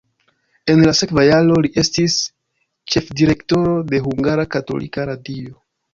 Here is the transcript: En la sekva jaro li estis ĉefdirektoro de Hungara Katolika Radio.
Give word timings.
En 0.73 0.79
la 0.85 0.93
sekva 0.99 1.25
jaro 1.27 1.57
li 1.65 1.69
estis 1.83 2.17
ĉefdirektoro 2.95 3.75
de 3.93 4.01
Hungara 4.07 4.47
Katolika 4.57 5.07
Radio. 5.13 5.55